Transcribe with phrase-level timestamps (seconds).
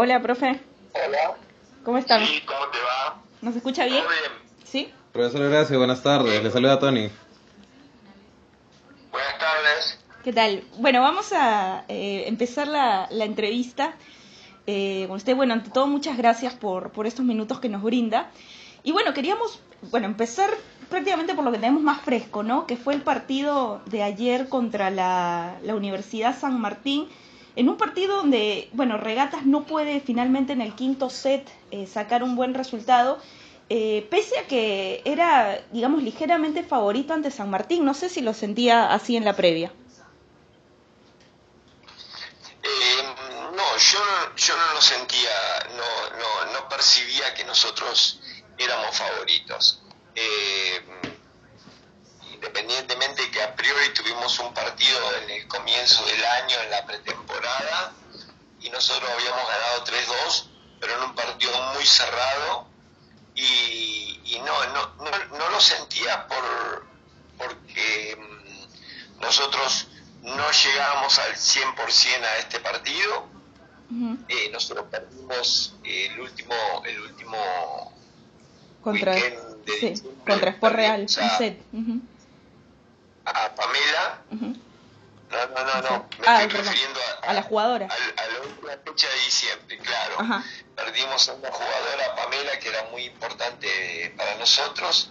[0.00, 0.60] Hola, profe.
[0.94, 1.34] Hola.
[1.84, 2.24] ¿Cómo están?
[2.24, 3.20] Sí, ¿cómo te va?
[3.42, 4.04] ¿Nos escucha bien?
[4.04, 4.30] Todo bien.
[4.62, 4.92] ¿Sí?
[5.10, 6.40] Profesor Horacio, buenas tardes.
[6.40, 7.10] Le saluda Tony.
[9.10, 9.98] Buenas tardes.
[10.22, 10.62] ¿Qué tal?
[10.78, 13.96] Bueno, vamos a eh, empezar la, la entrevista
[14.68, 15.34] eh, con usted.
[15.34, 18.30] Bueno, ante todo, muchas gracias por, por estos minutos que nos brinda.
[18.84, 19.60] Y bueno, queríamos,
[19.90, 20.48] bueno, empezar
[20.88, 22.68] prácticamente por lo que tenemos más fresco, ¿no?
[22.68, 27.08] Que fue el partido de ayer contra la, la Universidad San Martín,
[27.56, 32.22] en un partido donde, bueno, Regatas no puede finalmente en el quinto set eh, sacar
[32.22, 33.18] un buen resultado,
[33.70, 37.84] eh, pese a que era, digamos, ligeramente favorito ante San Martín.
[37.84, 39.72] No sé si lo sentía así en la previa.
[42.62, 43.02] Eh,
[43.54, 43.98] no, yo,
[44.36, 45.30] yo no lo sentía,
[45.76, 48.20] no, no, no percibía que nosotros
[48.56, 49.82] éramos favoritos.
[50.14, 50.80] Eh,
[52.38, 57.92] independientemente que a priori tuvimos un partido en el comienzo del año, en la pretemporada,
[58.60, 60.44] y nosotros habíamos ganado 3-2,
[60.80, 62.68] pero en un partido muy cerrado,
[63.34, 66.86] y, y no, no, no, no lo sentía por,
[67.38, 69.88] porque mm, nosotros
[70.22, 73.26] no llegábamos al 100% a este partido,
[74.28, 77.92] eh, nosotros perdimos el último, el último
[78.82, 79.94] Contra, sí,
[80.26, 81.58] contra Sport Real, o sea, set.
[83.30, 87.86] A Pamela, no, no, no, no, me Ah, estoy refiriendo a, a la jugadora.
[87.86, 90.14] a, a la última fecha de diciembre, claro.
[90.20, 90.44] Ajá.
[90.74, 95.10] Perdimos a una jugadora, Pamela, que era muy importante para nosotros,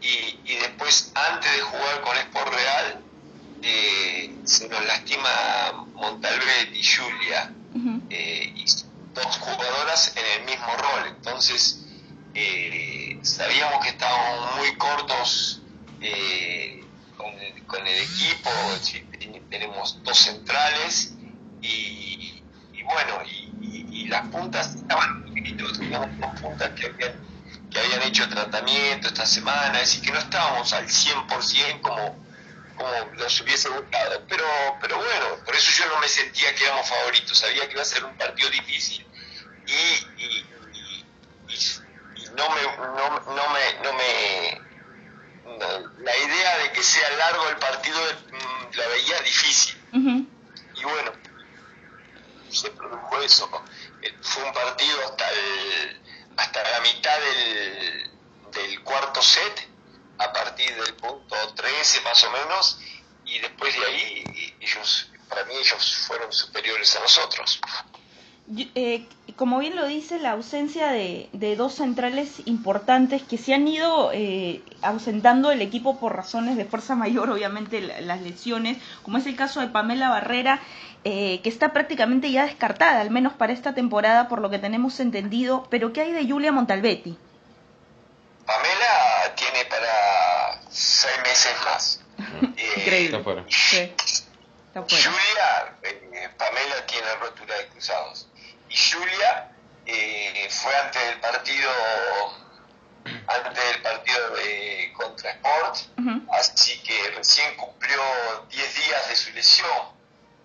[0.00, 3.00] y, y después, antes de jugar con Sport Real,
[3.62, 7.52] eh, se nos lastima Montalbet y Julia,
[8.10, 8.64] eh, y
[9.12, 11.08] dos jugadoras en el mismo rol.
[11.08, 11.80] Entonces,
[12.34, 15.60] eh, sabíamos que estábamos muy cortos
[16.00, 16.77] eh,
[17.66, 18.50] con el equipo,
[19.50, 21.14] tenemos dos centrales
[21.60, 22.42] y,
[22.84, 27.12] bueno, y, las puntas estaban teníamos dos puntas que habían,
[27.70, 32.28] que habían hecho tratamiento esta semana, decir, que no estábamos al 100% como
[32.78, 34.22] como nos hubiese gustado.
[34.28, 34.44] Pero,
[34.80, 37.84] pero bueno, por eso yo no me sentía que éramos favoritos, sabía que iba a
[37.84, 39.04] ser un partido difícil
[39.66, 40.44] y,
[42.36, 44.67] no me, no, no me, no me
[45.98, 49.76] la idea de que sea largo el partido mm, la veía difícil.
[49.92, 50.26] Ujú.
[50.74, 51.12] y bueno
[52.50, 53.48] se produjo eso.
[54.02, 56.00] Eh, fue un partido hasta el,
[56.36, 58.10] hasta la mitad del,
[58.52, 59.68] del cuarto set
[60.18, 62.80] a partir del punto 13 más o menos
[63.24, 67.60] y después de ahí ellos para mí ellos fueron superiores a nosotros.
[68.74, 69.06] Eh,
[69.38, 74.10] como bien lo dice, la ausencia de, de dos centrales importantes que se han ido
[74.12, 79.26] eh, ausentando del equipo por razones de fuerza mayor, obviamente la- las lesiones, como es
[79.26, 80.60] el caso de Pamela Barrera,
[81.04, 84.98] eh, que está prácticamente ya descartada, al menos para esta temporada, por lo que tenemos
[85.00, 87.16] entendido, pero ¿qué hay de Julia Montalbetti?
[88.44, 92.00] Pamela tiene para seis meses más
[92.56, 93.04] Eh, Increíble.
[93.18, 93.44] Está fuera.
[93.48, 93.76] Sí,
[94.66, 95.10] está fuera.
[95.12, 98.26] Julia, eh, Pamela tiene rotura de cruzados.
[98.68, 99.50] Y Julia
[99.86, 101.70] eh, fue antes del partido,
[103.26, 105.76] antes del partido de contra Sport,
[106.32, 108.00] así que recién cumplió
[108.50, 109.92] 10 días de su lesión,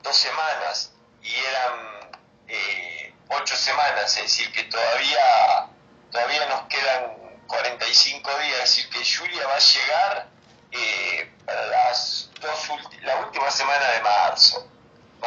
[0.02, 2.12] dos semanas, y eran
[2.48, 5.68] eh, 8 semanas, es decir, que todavía,
[6.12, 10.28] todavía nos quedan 45 días, es decir, que Julia va a llegar
[10.72, 12.70] eh, para las dos
[13.02, 14.68] la última semana de marzo,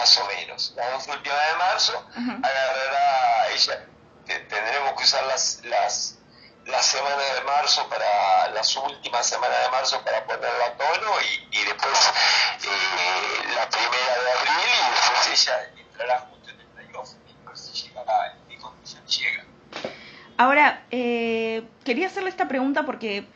[0.07, 0.73] más o menos.
[0.77, 2.31] Las dos últimas de marzo Ujú.
[2.31, 3.87] agarrará ella,
[4.25, 6.19] te- tendremos que usar las, las,
[6.67, 11.11] las semanas de marzo para, las últimas semanas de marzo para ponerla a tono
[11.51, 11.99] y, y después
[12.63, 17.11] eh, la primera de abril y después ella entrará justo en el playoff,
[17.47, 19.45] ver si llegará en qué condición llega.
[20.39, 23.27] Ahora, eh, quería hacerle esta pregunta porque,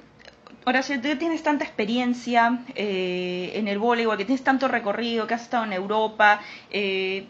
[0.66, 5.42] Horacio, tú tienes tanta experiencia eh, en el voleibol, que tienes tanto recorrido, que has
[5.42, 6.40] estado en Europa.
[6.70, 7.26] eh,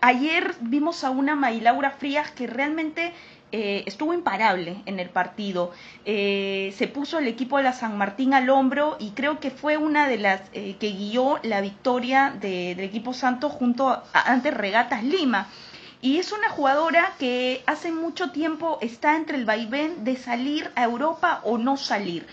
[0.00, 3.12] ayer vimos a una Maylaura Frías que realmente
[3.50, 5.72] eh, estuvo imparable en el partido.
[6.04, 9.76] Eh, se puso el equipo de la San Martín al hombro y creo que fue
[9.76, 14.50] una de las eh, que guió la victoria de- del equipo Santos junto a, ante
[14.52, 15.48] Regatas Lima.
[16.00, 20.84] Y es una jugadora que hace mucho tiempo está entre el vaivén de salir a
[20.84, 22.24] Europa o no salir.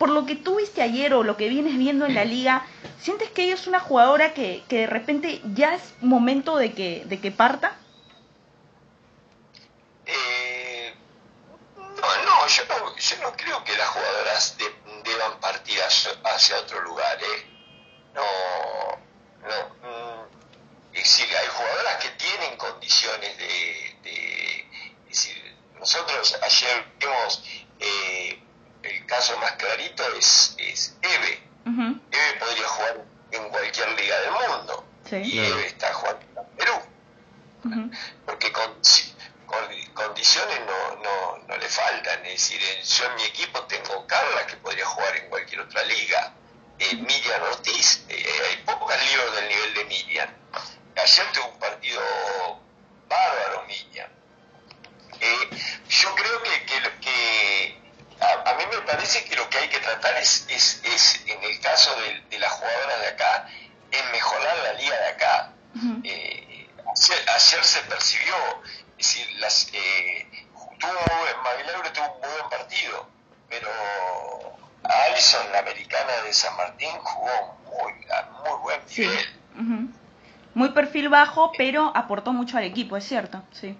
[0.00, 2.64] Por lo que tú viste ayer o lo que vienes viendo en la liga,
[3.02, 7.02] ¿sientes que ella es una jugadora que, que de repente ya es momento de que,
[7.04, 7.76] de que parta?
[10.06, 10.94] Eh,
[11.76, 14.74] no, no yo, no, yo no creo que las jugadoras de-
[15.04, 17.18] deban partir hacia, hacia otro lugar.
[17.22, 17.46] ¿eh?
[18.14, 18.22] No,
[19.48, 19.68] no.
[19.86, 24.66] mm, es decir, hay jugadoras que tienen condiciones de, de,
[26.42, 27.44] ayer vimos
[27.80, 28.42] eh,
[29.00, 31.42] el caso más clarito es, es Eve.
[31.66, 34.86] Eve podría jugar en cualquier liga del mundo.
[35.12, 37.90] Y Eve está jugando en Perú.
[38.26, 38.80] Porque con,
[39.94, 42.24] condiciones no, no, no, le faltan.
[42.26, 46.34] Es decir, yo en mi equipo tengo Carla que podría jugar en cualquier otra liga.
[46.78, 50.30] Eh, Miriam Ortiz, eh, hay pocas libros del nivel de Miriam.
[50.96, 52.00] Ayer tuvo un partido
[53.08, 54.08] bárbaro, Miriam.
[55.20, 55.50] Eh,
[55.88, 56.66] yo creo que,
[57.00, 57.79] que,
[58.20, 61.60] a, mí me parece que lo que hay que tratar es, es, es en el
[61.60, 63.48] caso de, de las jugadoras de acá,
[63.90, 65.52] es mejorar la liga de acá.
[67.34, 68.34] ayer, se percibió,
[68.98, 69.66] es decir, las,
[70.78, 73.08] tuvo un tuvo un buen partido,
[73.48, 73.68] pero
[74.82, 77.92] Alison, la americana de San Martín, jugó muy,
[78.42, 79.94] muy buen nivel.
[80.52, 83.68] Muy perfil bajo, pero aportó mucho al equipo, es cierto, sí.
[83.68, 83.78] Sí,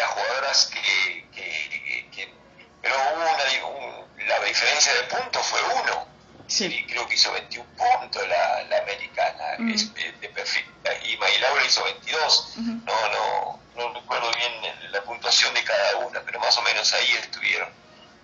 [0.00, 1.26] las jugadoras que...
[1.32, 2.34] que,
[2.82, 6.08] pero hubo una, la diferencia de puntos fue uno.
[6.46, 6.84] Sí.
[6.88, 10.64] creo que hizo 21 puntos la, la americana de perfil,
[11.04, 12.54] y Maylaura hizo 22.
[12.56, 14.52] No, no, no recuerdo bien
[14.90, 17.68] la puntuación de cada una, pero más o menos ahí estuvieron.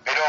[0.03, 0.21] Pero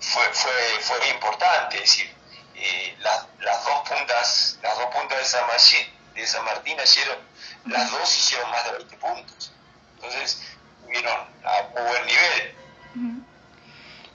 [0.00, 2.14] fue, fue, fue importante, es decir,
[2.56, 7.18] eh, las, las dos puntas, las dos puntas de San, Martín, de San Martín ayer,
[7.66, 9.52] las dos hicieron más de 20 puntos.
[10.04, 12.02] Entonces, tuvieron a muy buen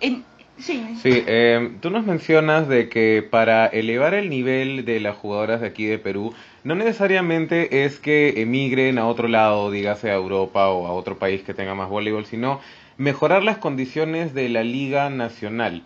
[0.01, 0.25] nivel.
[0.59, 5.61] sí, sí eh, tú nos mencionas de que para elevar el nivel de las jugadoras
[5.61, 6.33] de aquí de Perú,
[6.63, 11.41] no necesariamente es que emigren a otro lado, dígase a Europa o a otro país
[11.41, 12.61] que tenga más voleibol, sino
[12.97, 15.83] mejorar las condiciones de la Liga Nacional.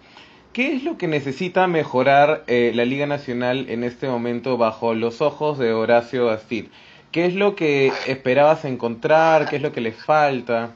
[0.52, 5.22] ¿Qué es lo que necesita mejorar eh, la Liga Nacional en este momento bajo los
[5.22, 6.66] ojos de Horacio Astid?
[7.14, 9.48] ¿Qué es lo que esperabas encontrar?
[9.48, 10.72] ¿Qué es lo que le falta?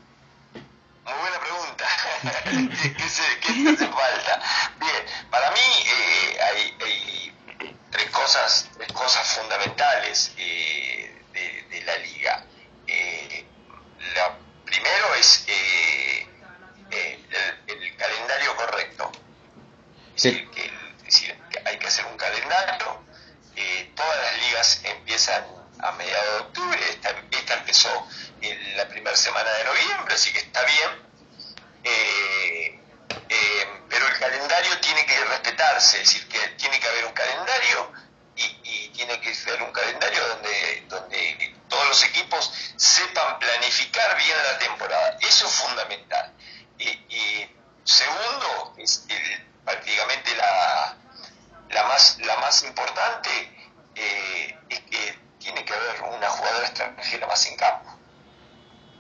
[1.04, 1.86] Muy buena pregunta.
[3.42, 4.42] ¿Qué, ¿Qué, hace falta?
[4.80, 7.34] Bien, para mí eh, hay,
[7.90, 11.12] tres cosas, tres cosas fundamentales eh,
[11.72, 12.46] de, la liga.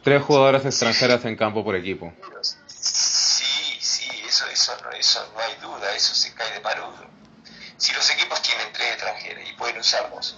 [0.07, 2.13] Tres jugadoras extranjeras en campo por equipo.
[2.65, 3.43] Sí,
[3.77, 7.05] sí, eso, eso, eso no hay duda, eso se cae de parudo.
[7.75, 10.37] Si los equipos tienen tres extranjeras y pueden usarlos.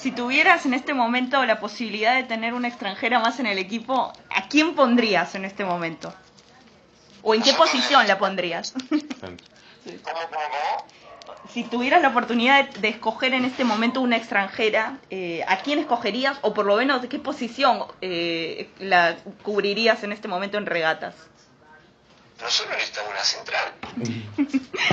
[0.00, 4.14] Si tuvieras en este momento la posibilidad de tener una extranjera más en el equipo,
[4.30, 6.14] ¿a quién pondrías en este momento?
[7.20, 8.72] ¿O en qué posición la pondrías?
[11.52, 16.38] Si tuvieras la oportunidad de, escoger en este momento una extranjera, eh, ¿a quién escogerías
[16.42, 21.14] o por lo menos de qué posición eh, la cubrirías en este momento en regatas?
[22.40, 23.72] Nosotros necesitamos una central.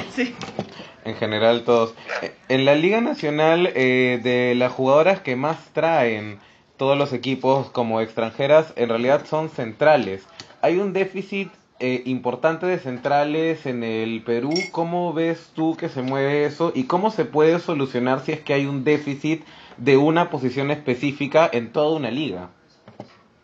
[0.15, 0.35] sí.
[1.03, 1.93] En general todos.
[2.49, 6.39] En la Liga Nacional, eh, de las jugadoras que más traen
[6.77, 10.23] todos los equipos como extranjeras, en realidad son centrales.
[10.61, 14.53] Hay un déficit eh, importante de centrales en el Perú.
[14.71, 18.53] ¿Cómo ves tú que se mueve eso y cómo se puede solucionar si es que
[18.53, 19.43] hay un déficit
[19.77, 22.49] de una posición específica en toda una liga?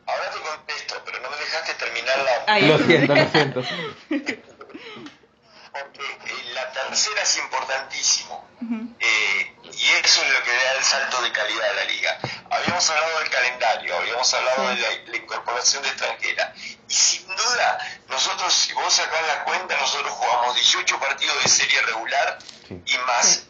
[0.06, 2.60] Ahora te contesto, pero no me dejaste terminar la...
[2.68, 3.62] Lo siento, lo siento.
[4.10, 8.46] Porque eh, la tercera es importantísimo.
[9.00, 9.31] eh,
[9.92, 12.18] y eso es lo que da el salto de calidad a la liga.
[12.50, 14.76] Habíamos hablado del calendario, habíamos hablado de
[15.08, 16.54] la, incorporación de extranjera.
[16.88, 21.82] Y sin duda, nosotros, si vos sacás la cuenta, nosotros jugamos 18 partidos de serie
[21.82, 23.44] regular y más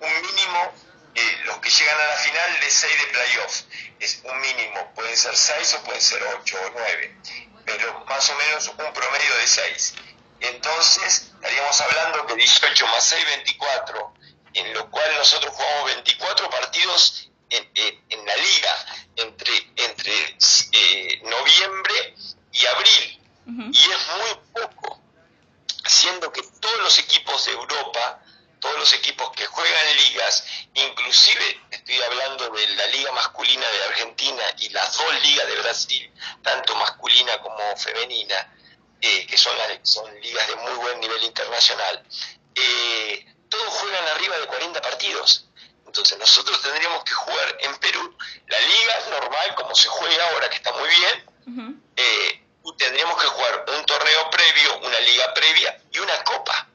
[0.00, 0.72] un mínimo,
[1.14, 3.60] eh, los que llegan a la final de 6 de playoff.
[4.00, 7.16] Es un mínimo, pueden ser 6 o pueden ser 8 o 9,
[7.64, 9.94] pero más o menos un promedio de 6.
[10.40, 14.14] Entonces, estaríamos hablando que 18 más 6, 24
[14.54, 20.36] en lo cual nosotros jugamos 24 partidos en, en, la liga entre, entre
[20.72, 22.14] eh, noviembre
[22.52, 23.18] y abril.
[23.44, 25.00] Y es muy poco,
[25.84, 28.22] siendo que todos los equipos de Europa,
[28.60, 30.44] todos los equipos que juegan ligas,
[30.74, 36.12] inclusive estoy hablando de, la liga masculina de Argentina y las dos ligas de Brasil,
[36.42, 38.54] tanto masculina como femenina,
[39.00, 42.04] eh, que son, son ligas de muy buen nivel internacional,
[42.54, 45.44] eh, todos juegan arriba de 40 partidos.
[45.86, 48.16] Entonces nosotros tendríamos que jugar en Perú
[48.48, 53.26] la liga normal como se juega ahora, que está muy bien, eh, y tendríamos que
[53.28, 56.66] jugar un torneo previo, una liga previa y una copa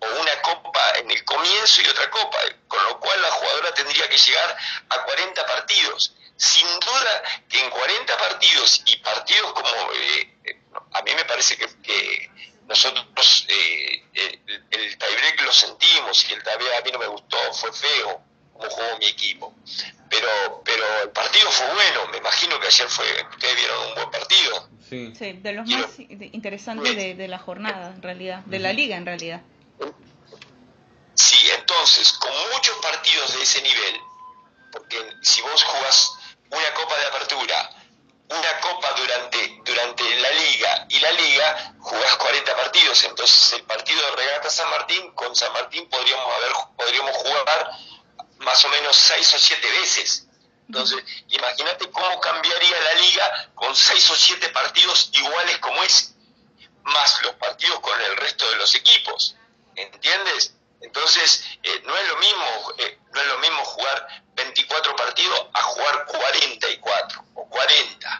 [0.00, 4.06] o una copa en el comienzo y otra copa, con lo cual la jugadora tendría
[4.08, 4.56] que llegar
[4.90, 6.14] a 40 partidos.
[6.36, 10.60] Sin duda que en 40 partidos y partidos como, eh, eh,
[10.92, 12.30] a mí me parece que,
[12.70, 17.36] nosotros eh, el, el tiebreak lo sentimos y el tiebreak a mí no me gustó,
[17.52, 18.22] fue feo
[18.52, 19.54] como jugó mi equipo.
[20.08, 24.10] Pero, pero el partido fue bueno, me imagino que ayer fue, ustedes vieron un buen
[24.10, 24.68] partido.
[24.88, 29.06] Sí, de los más interesantes de, de la jornada, en realidad, de la liga en
[29.06, 29.40] realidad.
[31.14, 34.00] Sí, entonces, con muchos partidos de ese nivel,
[34.72, 36.12] porque si vos jugás
[36.50, 37.70] una copa de apertura,
[38.30, 44.00] una copa durante, durante la liga y la liga, jugás 40 partidos, entonces el partido
[44.02, 47.70] de regata San Martín, con San Martín podríamos, haber, podríamos jugar
[48.38, 50.26] más o menos 6 o 7 veces.
[50.68, 56.14] Entonces, imagínate cómo cambiaría la liga con 6 o 7 partidos iguales como ese,
[56.84, 59.34] más los partidos con el resto de los equipos.
[59.74, 60.54] ¿entiendes?
[60.80, 65.62] Entonces, eh, no es lo mismo eh, no es lo mismo jugar 24 partidos a
[65.62, 68.18] jugar 44 o 40,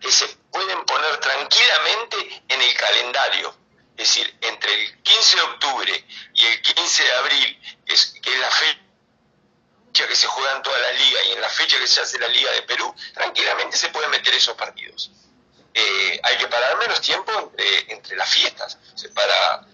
[0.00, 3.56] que se pueden poner tranquilamente en el calendario.
[3.96, 6.04] Es decir, entre el 15 de octubre
[6.34, 10.62] y el 15 de abril, que es, que es la fecha que se juega en
[10.62, 13.76] toda la liga y en la fecha que se hace la Liga de Perú, tranquilamente
[13.76, 15.12] se pueden meter esos partidos.
[15.72, 18.78] Eh, hay que parar menos tiempo entre, entre las fiestas.
[18.94, 19.66] Se para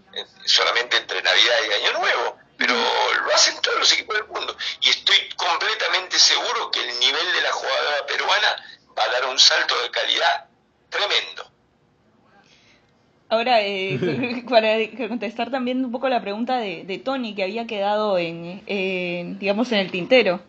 [0.44, 4.54] solamente entre Navidad y Año Nuevo, pero lo hacen todos los equipos del mundo.
[4.82, 8.56] Y estoy completamente seguro que el nivel de la jugadora peruana
[8.96, 10.44] va a dar un salto de calidad
[10.90, 11.50] tremendo.
[13.30, 14.76] Ahora, eh, para
[15.08, 19.72] contestar también un poco la pregunta de, de Tony, que había quedado en, en, digamos,
[19.72, 20.42] en el tintero.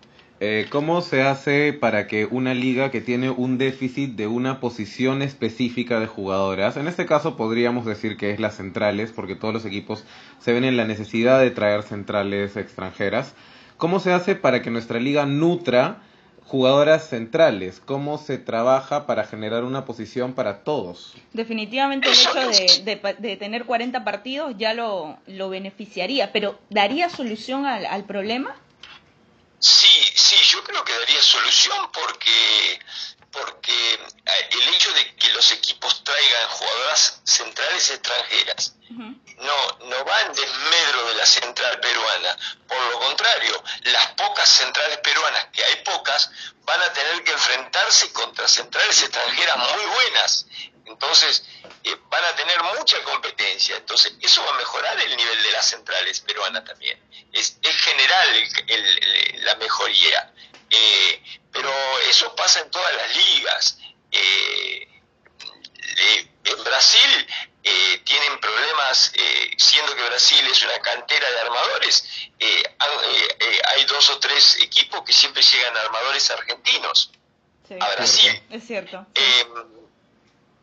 [0.44, 5.22] Eh, ¿Cómo se hace para que una liga que tiene un déficit de una posición
[5.22, 9.66] específica de jugadoras, en este caso podríamos decir que es las centrales, porque todos los
[9.66, 10.04] equipos
[10.40, 13.36] se ven en la necesidad de traer centrales extranjeras,
[13.78, 16.02] ¿cómo se hace para que nuestra liga nutra
[16.44, 17.80] jugadoras centrales?
[17.80, 21.14] ¿Cómo se trabaja para generar una posición para todos?
[21.34, 22.84] Definitivamente el hecho
[23.20, 28.56] de, tener 40 partidos ya lo, lo beneficiaría, pero ¿daría solución al, al problema?
[29.62, 29.91] Sí,
[30.52, 32.80] yo creo que daría solución porque
[33.32, 40.22] porque eh, el hecho de que los equipos traigan jugadoras centrales extranjeras no, no va
[40.22, 42.38] en desmedro de la central peruana.
[42.68, 46.30] Por lo contrario, las pocas centrales peruanas, que hay pocas,
[46.66, 50.46] van a tener que enfrentarse contra centrales extranjeras muy buenas.
[50.86, 51.46] Entonces,
[51.84, 53.78] eh, van a tener mucha competencia.
[53.78, 57.00] Entonces, eso va a mejorar el nivel de las centrales peruanas también.
[57.32, 58.50] Es, es general
[59.44, 60.31] la mejoría.
[60.72, 61.72] Eh, pero
[62.10, 63.78] eso pasa en todas las ligas.
[64.12, 64.88] Eh,
[66.44, 67.28] en Brasil
[68.04, 69.14] tienen problemas,
[69.58, 72.04] siendo que Brasil es una cantera de armadores,
[72.40, 77.12] hay dos o tres equipos que siempre llegan armadores argentinos
[77.80, 78.44] a Brasil.
[78.50, 79.06] Es cierto.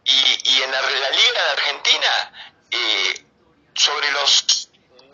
[0.05, 2.33] Y, en la, Liga de Argentina,
[2.71, 3.25] eh,
[3.75, 4.68] sobre los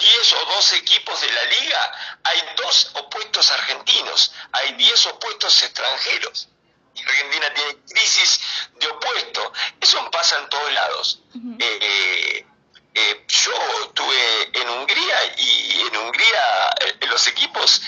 [0.05, 6.49] 10 o 12 equipos de la liga, hay dos opuestos argentinos, hay 10 opuestos extranjeros.
[6.95, 8.41] Y Argentina tiene crisis
[8.79, 9.53] de opuesto.
[9.81, 11.21] Eso pasa en todos lados.
[11.59, 12.47] Eh,
[12.95, 13.53] eh, yo
[13.87, 16.75] estuve en Hungría y en Hungría
[17.09, 17.83] los equipos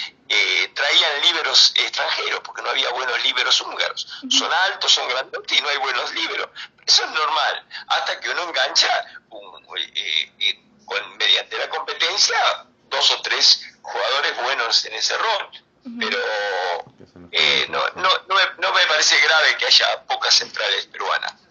[0.75, 4.09] traían liberos extranjeros porque no había buenos liberos húngaros.
[4.29, 6.49] Son altos, son grandes y no hay buenos liberos.
[6.85, 9.05] Eso es normal, hasta que uno engancha
[9.77, 12.37] eh, eh, con, mediante la competencia
[12.89, 15.51] dos o tres jugadores buenos en ese rol.
[16.01, 16.19] Pero
[17.31, 21.47] eh, no, no, no, me, no me parece grave que haya pocas centrales peruanas.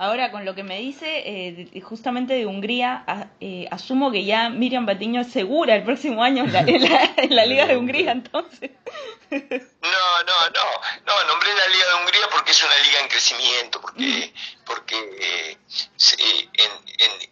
[0.00, 3.04] Ahora, con lo que me dice eh, justamente de Hungría,
[3.40, 7.44] eh, asumo que ya Miriam Batiño es segura el próximo año en la, en la,
[7.44, 8.70] Liga de Hungría, entonces.
[9.28, 10.66] No, no, no,
[11.04, 14.32] no, nombré la Liga de Hungría porque es una liga en crecimiento, porque,
[14.64, 15.58] porque eh,
[16.52, 17.30] en, en,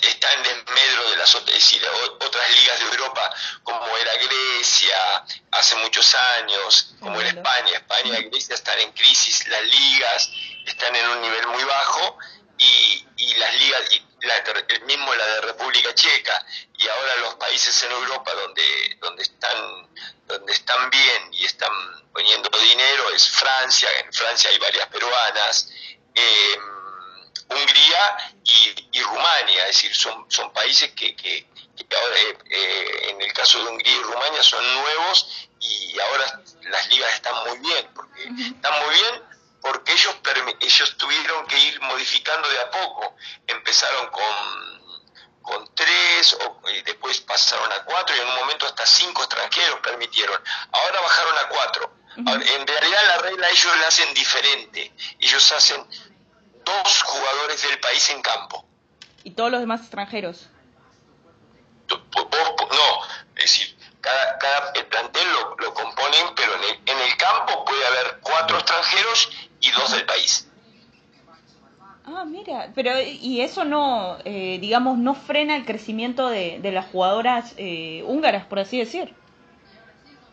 [0.00, 1.82] está en desmedro de las otras, decir,
[2.20, 3.30] otras ligas de Europa,
[3.62, 7.76] como era Grecia hace muchos años, como era España.
[7.76, 10.30] España y Grecia están en crisis, las ligas
[10.66, 12.18] están en un nivel muy bajo
[12.58, 14.02] y, y las ligas, y
[14.68, 16.44] el mismo la de República Checa
[16.76, 19.88] y ahora los países en Europa donde donde están
[20.26, 21.70] donde están bien y están
[22.12, 25.70] poniendo dinero es Francia en Francia hay varias peruanas
[26.14, 26.58] eh,
[27.48, 31.46] Hungría y, Rumania es decir son son países que, que,
[31.96, 32.16] ahora
[32.50, 37.34] eh, en el caso de Hungría y Rumania son nuevos y ahora las ligas están
[37.46, 39.28] muy bien porque están muy bien
[39.60, 40.16] porque ellos,
[40.60, 43.16] ellos tuvieron que ir modificando de a poco.
[43.46, 45.02] Empezaron con,
[45.42, 49.80] con tres, o, y después pasaron a cuatro y en un momento hasta cinco extranjeros
[49.80, 50.40] permitieron.
[50.72, 51.94] Ahora bajaron a cuatro.
[52.16, 54.92] en realidad la regla ellos la hacen diferente.
[55.18, 55.86] Ellos hacen
[56.68, 58.64] dos jugadores del país en campo.
[59.24, 60.48] ¿Y todos los demás extranjeros?
[61.88, 63.04] no,
[63.36, 67.64] es decir, cada, cada el plantel lo, lo componen, pero en el, en el campo
[67.64, 70.48] puede haber cuatro extranjeros y dos del país.
[72.04, 76.86] Ah, mira, pero y eso no, eh, digamos, no frena el crecimiento de, de las
[76.86, 79.14] jugadoras eh, húngaras, por así decir.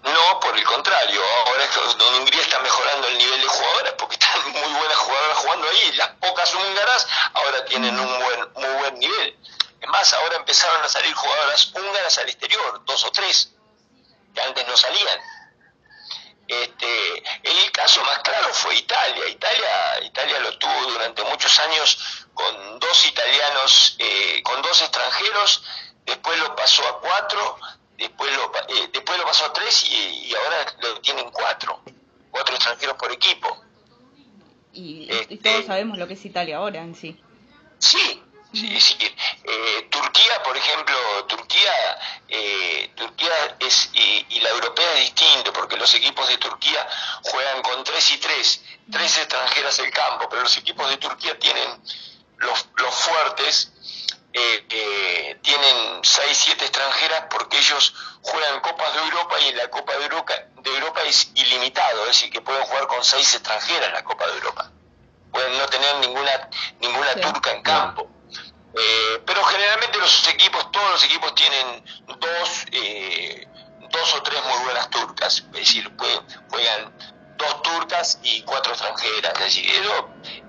[0.05, 4.13] No, por el contrario, ahora es donde Hungría está mejorando el nivel de jugadoras porque
[4.13, 5.95] están muy buenas jugadoras jugando ahí.
[5.97, 9.37] Las pocas húngaras ahora tienen un buen, muy buen nivel.
[9.79, 13.51] Es más, ahora empezaron a salir jugadoras húngaras al exterior, dos o tres,
[14.33, 15.19] que antes no salían.
[16.47, 19.27] Este, el caso más claro fue Italia.
[19.27, 25.63] Italia, Italia lo tuvo durante muchos años con dos italianos, eh, con dos extranjeros,
[26.05, 27.57] después lo pasó a cuatro,
[27.97, 31.81] después lo, eh, después lo pasó a tres y, ahora lo tienen cuatro,
[32.29, 33.64] cuatro extranjeros por equipo.
[34.75, 37.19] Y, y todos este, sabemos lo que es Italia ahora en sí.
[37.79, 38.21] Sí,
[38.55, 38.97] Sí, sí.
[39.43, 40.95] Eh, Turquía, por ejemplo,
[41.27, 46.87] Turquía, eh, Turquía es y, la europea es distinto porque los equipos de Turquía
[47.23, 51.81] juegan con tres y tres, tres extranjeras el campo, pero los equipos de Turquía tienen
[52.37, 53.71] los, los fuertes
[54.31, 57.93] eh, tienen seis, siete extranjeras porque ellos
[58.25, 62.07] juegan copas de Europa y en la Copa de Europa, de Europa es ilimitado, es
[62.07, 64.71] decir, que pueden jugar con seis extranjeras en la Copa de Europa.
[65.31, 68.09] Pueden no tener ninguna ninguna turca en campo.
[68.77, 73.47] Eh, pero generalmente los equipos, todos los equipos tienen dos, eh,
[73.89, 75.89] dos o tres muy buenas turcas, es decir,
[76.49, 76.93] juegan
[77.37, 79.65] dos turcas y cuatro extranjeras, es decir,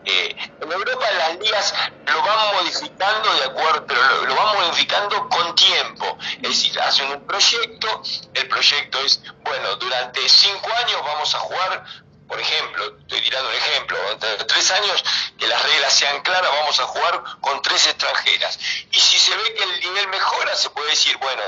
[0.04, 1.74] eh, en Europa las ligas
[2.06, 7.10] lo van modificando de acuerdo, pero lo, lo, van modificando con tiempo, es decir, hacen
[7.10, 8.02] un proyecto,
[8.34, 11.84] el proyecto es, bueno, durante cinco años vamos a jugar
[12.26, 15.04] por ejemplo, estoy tirando un ejemplo, entre tres años
[15.38, 18.58] que las reglas sean claras, vamos a jugar con tres extranjeras.
[18.90, 21.42] Y si se ve que el nivel mejora, se puede decir, bueno,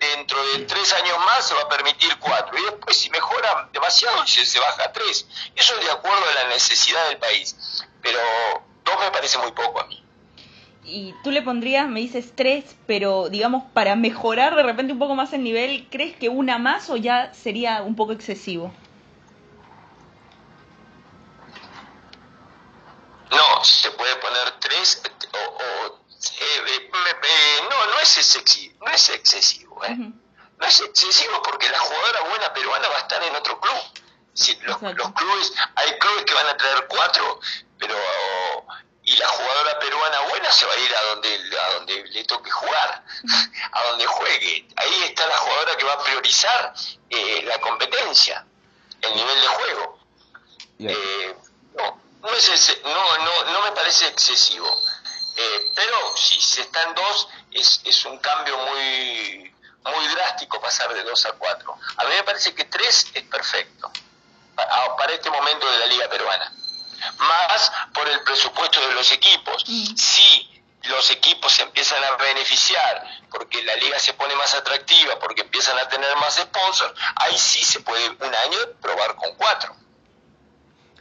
[0.00, 2.58] dentro de tres años más se va a permitir cuatro.
[2.58, 5.28] Y después si mejora demasiado, se, se baja a tres.
[5.54, 7.56] Eso es de acuerdo a la necesidad del país.
[8.02, 8.18] Pero
[8.84, 10.02] dos me parece muy poco a mí.
[10.82, 15.14] Y tú le pondrías, me dices tres, pero digamos, para mejorar de repente un poco
[15.14, 18.72] más el nivel, ¿crees que una más o ya sería un poco excesivo?
[23.30, 25.00] No, se puede poner tres
[25.32, 26.00] o, o
[26.40, 26.90] eh,
[27.70, 29.96] no, no es excesivo, no es excesivo, ¿eh?
[29.96, 33.76] No es excesivo porque la jugadora buena peruana va a estar en otro club.
[34.34, 37.40] Si los, los, clubes, hay clubes que van a traer cuatro,
[37.78, 37.96] pero
[39.02, 42.50] y la jugadora peruana buena se va a ir a donde a donde le toque
[42.50, 43.04] jugar,
[43.72, 44.68] a donde juegue.
[44.76, 46.74] Ahí está la jugadora que va a priorizar
[47.08, 48.46] eh, la competencia,
[49.00, 49.98] el nivel de juego.
[50.78, 51.36] Eh,
[51.74, 54.70] no, no, es no, no, no me parece excesivo.
[55.36, 61.02] Eh, pero si se están dos, es, es un cambio muy, muy drástico pasar de
[61.02, 61.76] dos a cuatro.
[61.96, 63.90] A mí me parece que tres es perfecto
[64.54, 66.52] para, para este momento de la Liga Peruana.
[67.18, 69.64] Más por el presupuesto de los equipos.
[69.66, 69.96] Mm.
[69.96, 70.50] Si
[70.84, 75.78] los equipos se empiezan a beneficiar porque la liga se pone más atractiva, porque empiezan
[75.78, 79.74] a tener más sponsors, ahí sí se puede un año probar con cuatro.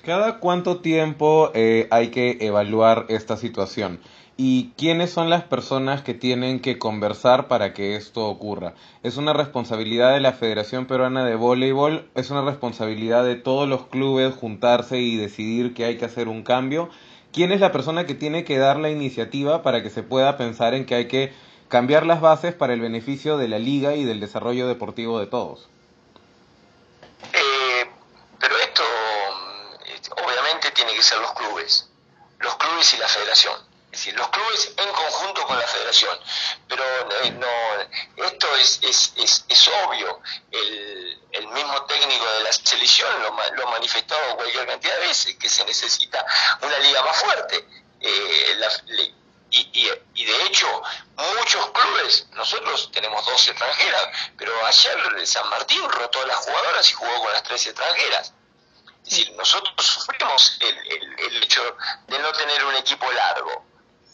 [0.04, 4.02] ¿Cada cuánto tiempo eh, hay que evaluar esta situación?
[4.42, 8.74] ¿Y quiénes son las personas que tienen que conversar para que esto ocurra?
[9.04, 12.10] ¿Es una responsabilidad de la Federación Peruana de Voleibol?
[12.16, 16.44] ¿Es una responsabilidad de todos los clubes juntarse y decidir que hay que hacer un
[16.44, 16.90] cambio?
[17.34, 20.74] ¿Quién es la persona que tiene que dar la iniciativa para que se pueda pensar
[20.74, 21.34] en que hay que
[21.68, 25.68] cambiar las bases para el beneficio de la liga y del desarrollo deportivo de todos?
[30.74, 31.90] tiene que ser los clubes,
[32.40, 33.69] los clubes y la federación.
[34.10, 36.20] Decir, los clubes en conjunto con la federación.
[36.68, 36.84] Pero
[37.24, 40.22] eh, no, esto es, es, es, es obvio.
[40.52, 45.36] El, el, mismo técnico de la selección lo, lo, ha manifestado cualquier cantidad de veces,
[45.36, 46.26] que se necesita
[46.62, 47.68] una liga más fuerte.
[48.02, 49.16] Eh,
[49.52, 50.82] y, y, de hecho
[51.16, 56.94] muchos clubes, nosotros tenemos dos extranjeras, pero ayer San Martín rotó a las jugadoras y
[56.94, 58.34] jugó con las tres extranjeras.
[59.04, 63.69] Es decir, nosotros sufrimos el, el, el hecho de no tener un equipo largo.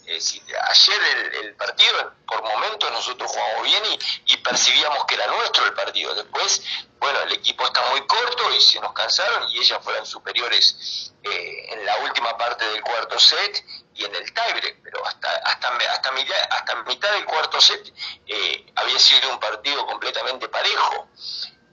[0.07, 3.83] Es decir, ayer el, partido, por momentos nosotros jugamos bien
[4.27, 6.13] y, percibíamos que era nuestro el partido.
[6.13, 6.61] Después,
[6.99, 11.73] bueno, el equipo está muy corto y se nos cansaron y ellas fueron superiores eh,
[11.73, 13.65] en la última parte del cuarto set
[13.95, 17.91] y en el tiebreak, pero hasta hasta hasta mitad, hasta mitad del cuarto set
[18.27, 21.09] eh, había sido un partido completamente parejo.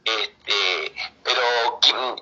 [0.04, 1.42] Este, pero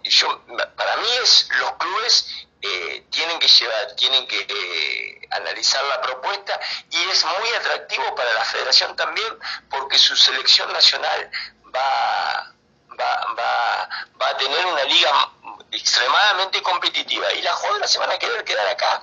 [0.03, 0.40] yo,
[0.77, 2.27] para mí es los clubes
[2.61, 8.33] eh, tienen que llevar, tienen que eh, analizar la propuesta y es muy atractivo para
[8.35, 9.38] la federación también
[9.71, 11.31] porque su selección nacional
[11.75, 12.53] va,
[12.99, 13.88] va, va,
[14.21, 15.31] va a tener una liga
[15.73, 19.03] extremadamente competitiva y las jugadoras se van a querer quedar acá.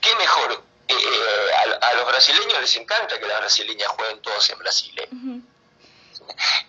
[0.00, 0.62] ¿Qué mejor?
[0.88, 4.94] Eh, a, los brasileños les encanta que las brasileñas jueguen todos en Brasil.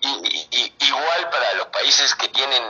[0.01, 2.63] Y, igual para los países que tienen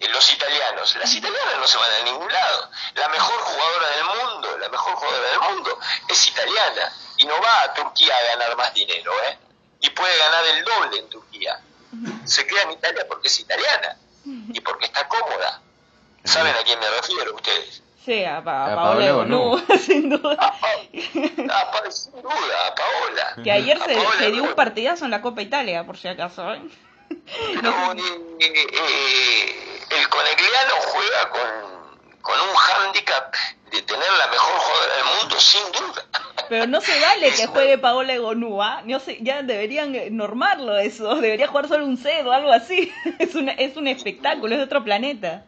[0.00, 0.96] eh, los italianos.
[0.96, 2.70] Las italianas no se van a ningún lado.
[2.94, 5.78] La mejor jugadora del mundo, la mejor jugadora del mundo
[6.08, 9.38] es italiana y no va a Turquía a ganar más dinero, ¿eh?
[9.80, 11.60] Y puede ganar el doble en Turquía.
[12.24, 15.62] Se queda en Italia porque es italiana y porque está cómoda.
[16.24, 17.82] ¿Saben a quién me refiero ustedes?
[18.08, 20.34] Sí, a, Paola no, sin duda.
[20.40, 20.54] A,
[21.90, 23.42] sin duda, a Paola.
[23.44, 23.78] Que ayer
[24.18, 26.54] se, dio un partidazo en la Copa Italia, por si acaso.
[26.54, 26.62] ¿eh?
[27.62, 27.92] No,
[28.40, 29.56] eh,
[29.90, 33.34] el Conegliano juega con, con un hándicap
[33.72, 36.04] de tener la mejor jugadora del mundo, sin duda.
[36.48, 41.68] Pero no se vale que juegue Paola Egonúa, no ya deberían normarlo eso, debería jugar
[41.68, 42.90] solo un C o algo así.
[43.18, 45.44] Es, una, es un espectáculo, es de otro planeta.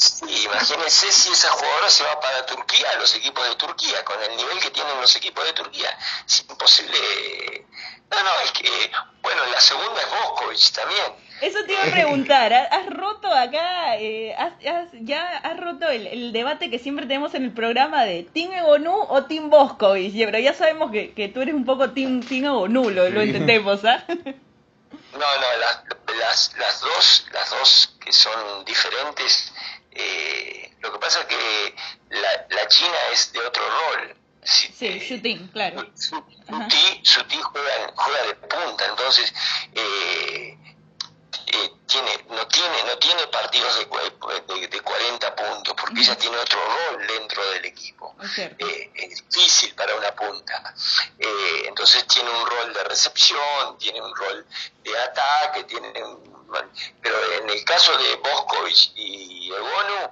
[0.00, 4.36] Sí, imagínense si esa jugadora se va para Turquía, los equipos de Turquía, con el
[4.36, 5.90] nivel que tienen los equipos de Turquía.
[6.26, 7.66] Es imposible.
[8.10, 12.52] No, no, es que, bueno, la segunda es Boskovic también eso te iba a preguntar,
[12.52, 14.52] ¿has roto acá, eh, has,
[15.00, 19.24] ya has roto el, debate que siempre tenemos en el programa de Team Egonu o
[19.24, 20.14] Team Boscovich?
[20.14, 24.04] Pero ya sabemos que, que tú eres un poco Team, team Egonu, lo, entendemos, ¿ah?
[24.08, 29.52] No, no, las, las, dos, las dos que son diferentes,
[30.00, 31.74] eh, lo que pasa es que
[32.10, 34.16] la, la China es de otro rol.
[34.42, 35.86] Sí, shooting, claro.
[35.94, 39.32] Suti, juega, juega de punta, entonces
[39.74, 40.58] eh,
[41.52, 46.58] eh, tiene, no tiene, no tiene partidos de, de, 40 puntos, porque ella tiene otro
[46.64, 48.16] rol dentro del equipo.
[48.36, 50.74] Eh, es difícil para una punta.
[51.18, 54.46] Eh, entonces tiene un rol de recepción, tiene un rol
[54.84, 55.92] de ataque, tiene
[57.02, 60.10] pero en el caso de Boscovich y Egonu,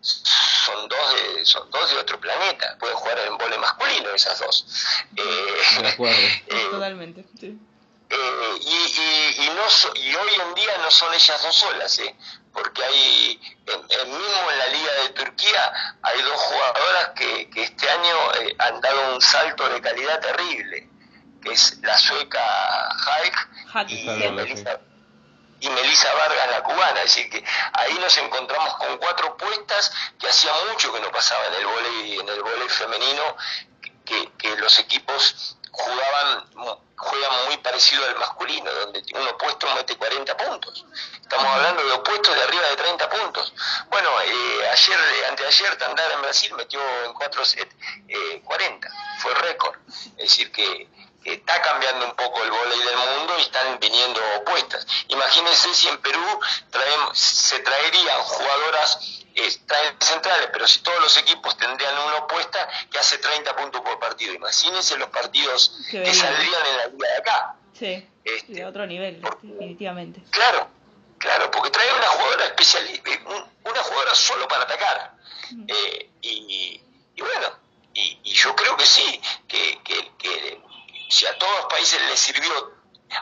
[0.00, 2.76] son dos de son dos de otro planeta.
[2.78, 4.66] Pueden jugar en vole masculino esas dos.
[6.70, 7.58] Totalmente sí.
[8.10, 9.62] Eh, y, y, no
[9.94, 12.14] y hoy en día no son ellas dos solas, ¿eh?
[12.52, 17.90] porque hay, en, mismo en la Liga de Turquía, hay dos jugadoras que, que este
[17.90, 20.88] año eh, han dado un salto de calidad terrible,
[21.42, 23.48] que es la sueca Haik
[23.88, 24.78] y, Melissa,
[25.64, 27.02] y Melissa Vargas, la cubana.
[27.02, 31.46] Es decir, que ahí nos encontramos con cuatro puestas que hacía mucho que no pasaba
[31.46, 33.36] en el volei, en el volei femenino,
[34.04, 36.44] que, que los equipos jugaban
[36.96, 40.84] juegan muy parecido al masculino, donde un opuesto mete 40 puntos.
[41.20, 43.52] Estamos hablando de opuestos de arriba de 30 puntos.
[43.90, 44.98] Bueno, eh, ayer,
[45.28, 47.74] anteayer, Tandara en Brasil metió en 4 sets
[48.08, 49.76] eh, 40, fue récord.
[50.16, 50.88] Es decir, que,
[51.24, 54.86] está cambiando un poco el volei del mundo y están viniendo opuestas.
[55.08, 61.56] Imagínense si en Perú traemos, se traerían jugadoras en centrales, pero si todos los equipos
[61.56, 64.32] tendrían una opuesta que hace 30 puntos por partido.
[64.34, 67.56] Imagínense los partidos que saldrían en la liga de acá.
[67.78, 70.22] Sí, este, de otro nivel, definitivamente.
[70.30, 70.68] Claro,
[71.18, 73.24] claro, porque trae una jugadora especial, eh,
[73.64, 75.14] una jugadora solo para atacar.
[75.50, 75.64] Mm.
[75.68, 76.80] Eh, y,
[77.18, 77.58] bueno,
[77.92, 80.12] y, yo creo que sí, que, que
[81.14, 82.52] si a todos los países les sirvió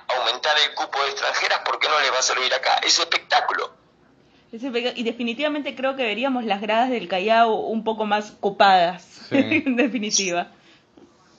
[0.08, 2.76] aumentar el cupo de extranjeras, ¿por qué no les va a servir acá?
[2.78, 3.70] Es espectáculo.
[4.50, 10.48] Y definitivamente creo que veríamos las gradas del Callao un poco más copadas, en definitiva.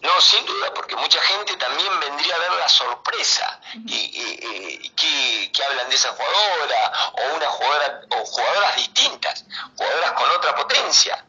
[0.01, 5.89] No, sin duda, porque mucha gente también vendría a ver la sorpresa y, que, hablan
[5.89, 11.25] de esa jugadora o una jugadora o jugadoras distintas, jugadoras con otra potencia,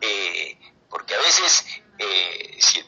[0.00, 0.58] eh,
[0.88, 1.64] porque a veces
[1.98, 2.84] eh, si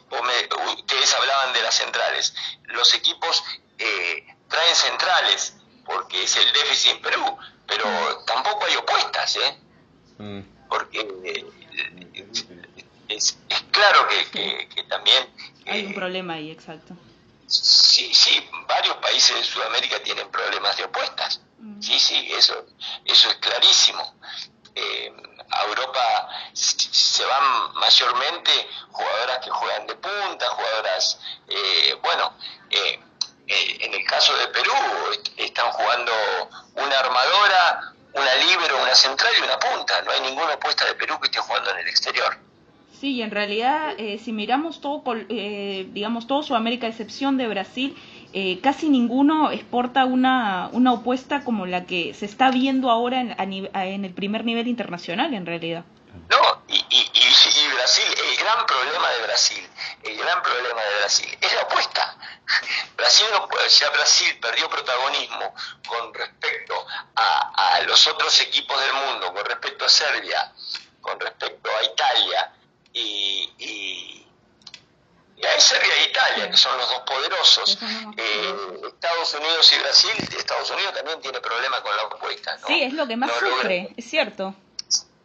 [0.79, 3.45] ustedes hablaban de las centrales, los equipos
[3.79, 7.85] eh, traen centrales porque es el déficit en Perú, pero
[8.27, 9.59] tampoco hay opuestas, ¿eh?
[10.19, 10.40] Mm.
[10.69, 11.47] Porque eh,
[13.09, 13.38] es,
[13.71, 15.29] claro que, que, también...
[15.66, 16.97] Hay un problema ahí, exacto.
[17.47, 21.40] Sí, sí, varios países de Sudamérica tienen problemas de opuestas.
[21.59, 21.81] Mm.
[21.81, 22.66] Sí, sí, eso,
[23.05, 24.14] eso es clarísimo.
[24.75, 25.12] Eh,
[25.51, 28.51] a Europa se van mayormente
[28.91, 32.33] jugadoras que juegan de punta, jugadoras, eh, bueno,
[32.71, 33.01] eh,
[33.49, 34.73] en el caso de Perú
[35.37, 36.13] están jugando
[36.75, 40.03] una armadora, una libero, una central y una punta.
[40.03, 42.37] No hay ninguna opuesta de Perú que esté jugando en el exterior.
[43.01, 47.95] Sí, en realidad, eh, si miramos todo, eh, digamos, todo Sudamérica, excepción de Brasil,
[48.38, 53.35] eh, casi ninguno exporta una, una opuesta como la que se está viendo ahora en,
[53.40, 55.85] en el primer nivel internacional, en realidad.
[56.29, 59.66] No, y, y, y, Brasil, el gran problema de Brasil,
[60.03, 62.18] el gran problema de Brasil es la opuesta.
[62.99, 65.55] Brasil no ya Brasil perdió protagonismo
[65.88, 66.75] con respecto
[67.14, 70.53] a, a los otros equipos del mundo, con respecto a Serbia,
[71.01, 72.53] con respecto a Italia,
[72.92, 74.26] y,
[75.37, 77.79] y, y Serbia e Italia, que son los dos poderosos.
[78.16, 78.55] Eh,
[78.88, 82.59] Estados Unidos y Brasil, Estados Unidos también tiene problemas con la opuesta.
[82.66, 84.55] Sí, es lo que más sufre, es cierto.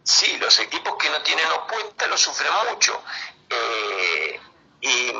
[0.03, 3.01] Sí, los equipos que no tienen opuesta lo sufren mucho.
[3.49, 4.39] Eh,
[4.81, 5.13] y,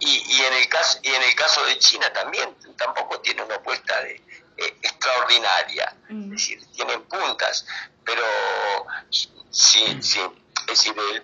[0.00, 4.00] y, en el caso, y en el caso de China también tampoco tiene una opuesta
[4.02, 4.20] de,
[4.56, 5.96] eh, extraordinaria.
[6.08, 6.24] Mm.
[6.24, 7.66] Es decir, tienen puntas,
[8.04, 8.22] pero
[9.50, 10.20] sí, sí
[10.66, 11.22] es decir, eh,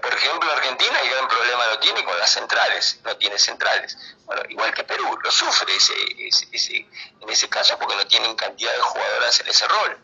[0.00, 3.98] por ejemplo, Argentina el gran problema lo tiene con las centrales, no tiene centrales.
[4.24, 5.94] Bueno, igual que Perú, lo sufre ese,
[6.52, 6.86] ese,
[7.20, 9.98] en ese caso porque no tienen cantidad de jugadoras en ese rol.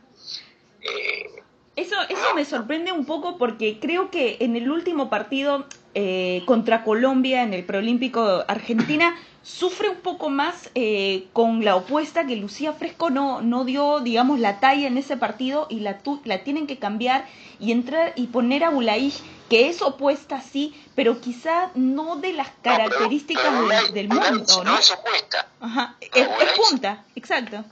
[0.81, 1.43] Eh,
[1.77, 6.85] eso, eso me sorprende un poco porque creo que en el último partido eh, contra
[6.85, 12.73] Colombia en el preolímpico Argentina sufre un poco más eh, con la opuesta que Lucía
[12.73, 16.79] Fresco no, no dio, digamos, la talla en ese partido y la, la tienen que
[16.79, 17.27] cambiar
[17.59, 22.49] y entrar y poner a Bulaich, que es opuesta sí, pero quizá no de las
[22.63, 24.79] características del, mundo, ¿no?
[24.79, 25.49] es opuesta.
[25.61, 27.65] Ajá, es, punta, exacto.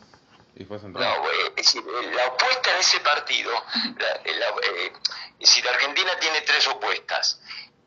[0.58, 1.00] No,
[1.48, 3.50] es decir, la opuesta en ese partido,
[3.98, 4.92] eh,
[5.38, 7.40] es decir, Argentina tiene tres opuestas.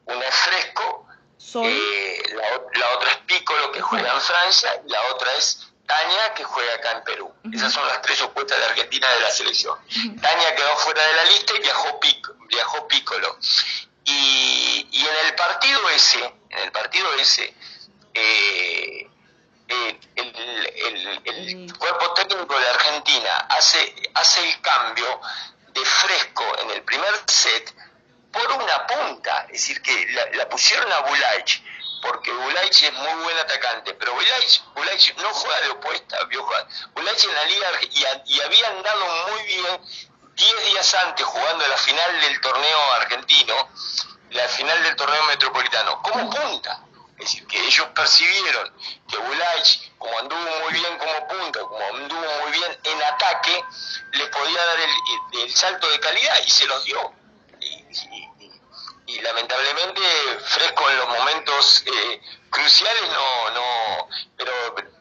[0.05, 1.07] Una es Fresco,
[1.55, 6.43] eh, la, otra es Piccolo, que juega en Francia, y la otra es Tania, que
[6.43, 7.33] juega acá en Perú.
[7.53, 9.77] Esas son las tres opuestas de Argentina de la selección.
[10.21, 11.99] Tania quedó fuera de la lista y viajó,
[12.47, 13.37] viajó Piccolo.
[14.05, 17.53] Y, y, en el partido ese, en el partido ese,
[18.13, 19.09] eh,
[19.67, 25.21] eh, el, el, cuerpo técnico de Argentina hace, hace el cambio
[25.73, 27.73] de fresco en el primer set
[28.33, 31.63] por una punta, es decir, que la, pusieron a Bulaich,
[32.01, 36.17] porque Bulaich es muy buen atacante, pero Bulaich, no juega de opuesta,
[36.95, 37.67] Bulaich en la liga
[38.25, 39.81] y, había andado muy bien
[40.35, 43.69] 10 días antes jugando la final del torneo argentino,
[44.31, 46.79] la final del torneo metropolitano, como punta.
[47.19, 48.73] Es decir, que ellos percibieron
[49.07, 53.63] que Bulaich, como anduvo muy bien como punta, como anduvo muy bien en ataque,
[54.13, 57.22] les podía dar el, el salto de calidad y se los dio
[59.05, 60.01] y, lamentablemente
[60.45, 64.51] Fresco en los momentos eh, cruciales no, no, pero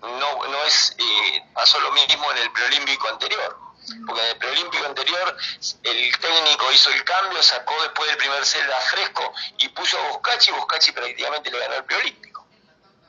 [0.02, 3.58] no, no es, eh, pasó lo mismo en el preolímpico anterior.
[4.06, 5.36] Porque en el preolímpico anterior
[5.82, 10.08] el técnico hizo el cambio, sacó después del primer set a Fresco y puso a
[10.10, 12.46] Boscachi y Boscachi prácticamente le ganó el preolímpico.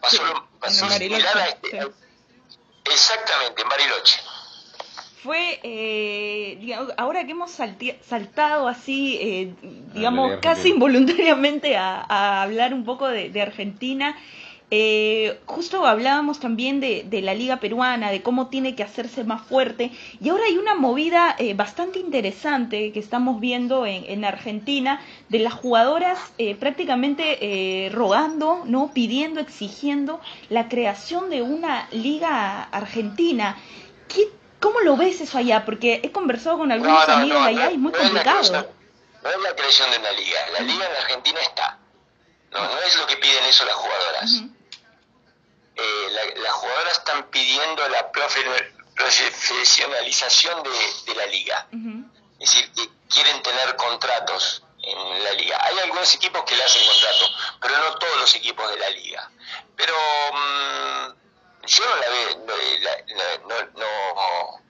[0.01, 1.91] Pasó, lo, pasó a este.
[2.85, 4.23] Exactamente, en Bariloche
[5.23, 9.53] fue, eh, digamos, ahora que hemos saltado así, eh,
[9.93, 14.17] digamos, casi involuntariamente a, hablar un poco de, Argentina,
[14.69, 19.91] eh, justo hablábamos también de, la liga peruana, de cómo tiene que hacerse más fuerte,
[20.19, 25.53] y ahora hay una movida bastante interesante que estamos viendo en, en Argentina, de las
[25.53, 26.19] jugadoras
[26.59, 33.55] prácticamente rogando, no, pidiendo, exigiendo la creación de una liga argentina.
[34.09, 35.65] ¿Qué ¿Cómo lo ves eso allá?
[35.65, 38.65] Porque he conversado con algunos amigos allá y es muy complicado.
[39.21, 41.79] no es la creación de una liga, la liga en Argentina está.
[42.49, 44.41] No, no es lo que piden eso las jugadoras.
[45.75, 46.07] Eh,
[46.41, 51.67] las jugadoras están pidiendo la profesionalización de, la liga.
[52.39, 55.57] Es decir, que quieren tener contratos en la liga.
[55.61, 57.25] Hay algunos equipos que le hacen contrato,
[57.59, 59.29] pero no todos los equipos de la liga.
[59.75, 59.93] Pero
[60.31, 61.22] mm,
[61.65, 62.37] yo no la veo,
[63.47, 64.63] no, no,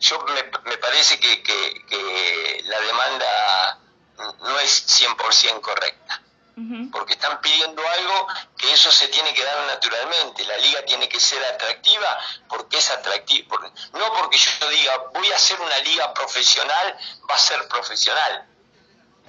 [0.00, 3.78] yo me, me parece que, que, la demanda
[4.40, 6.22] no es 100% correcta.
[6.90, 10.44] Porque están pidiendo algo que eso se tiene que dar naturalmente.
[10.44, 13.58] La liga tiene que ser atractiva porque es atractiva.
[13.92, 16.98] No porque yo diga voy a hacer una liga profesional,
[17.30, 18.44] va a ser profesional.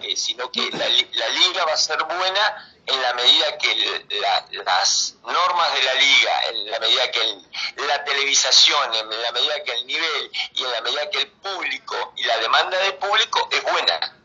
[0.02, 4.06] eh, sino que la, liga va a ser buena en la medida que
[4.66, 7.38] las normas de la liga, en la medida que
[7.88, 12.14] la televisación, en la medida que el nivel y en la medida que el público
[12.18, 14.16] y la demanda de público es buena.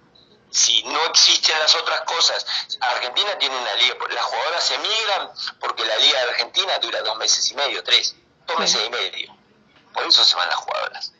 [0.51, 2.47] Si no existen las otras cosas,
[2.81, 7.51] Argentina tiene una liga, las jugadoras emigran porque la liga de Argentina dura dos meses
[7.51, 8.15] y medio, tres,
[8.47, 9.37] dos meses y medio.
[9.93, 11.13] Por eso se van las jugadoras,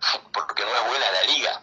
[0.32, 1.62] porque no es buena la liga.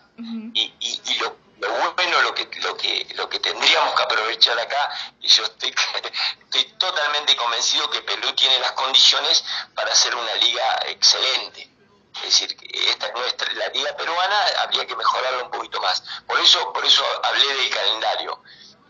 [0.53, 4.89] y, y lo lo bueno, lo que, lo que, lo que tendríamos que aprovechar acá,
[5.21, 5.73] y yo estoy,
[6.43, 11.69] estoy totalmente convencido que Perú tiene las condiciones para hacer una liga excelente.
[12.15, 16.01] Es decir, esta nuestra, la liga peruana habría que mejorarla un poquito más.
[16.25, 18.41] Por eso, por eso hablé del calendario,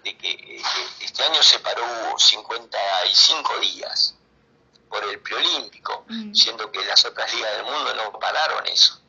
[0.03, 0.63] de que, eh,
[1.01, 1.83] este año se paró
[2.17, 4.15] 55 días
[4.89, 6.33] por el preolímpico, mm.
[6.33, 9.01] siendo que las otras ligas del mundo no pararon eso.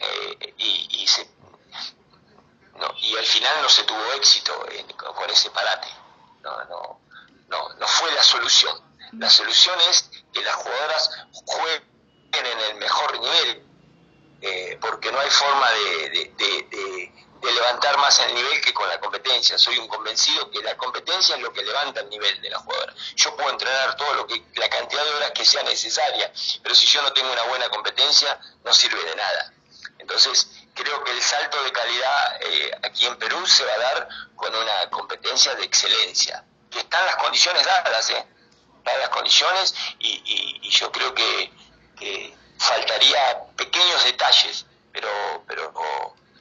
[0.00, 1.31] Eh, y, y se
[2.98, 4.66] y al final no se tuvo éxito
[5.14, 5.88] con ese parate.
[6.42, 7.00] No, no,
[7.48, 8.92] no, no fue la solución.
[9.18, 11.10] La solución es que las jugadoras
[11.44, 11.82] jueguen
[12.32, 13.62] en el mejor nivel,
[14.40, 19.58] eh, porque no hay forma de, levantar más el nivel que con la competencia.
[19.58, 22.94] Soy un convencido que la competencia es lo que levanta el nivel de la jugadora.
[23.14, 26.86] Yo puedo entrenar todo lo que la cantidad de horas que sea necesaria, pero si
[26.86, 29.52] yo no tengo una buena competencia, no sirve de nada.
[29.98, 34.08] Entonces, creo que el salto de calidad eh, aquí en Perú se va a dar
[34.34, 38.26] con una competencia de excelencia, que están las condiciones dadas, ¿eh?
[38.78, 41.52] Están las condiciones y, yo creo que,
[42.58, 45.08] faltaría pequeños detalles, pero,
[45.46, 45.72] pero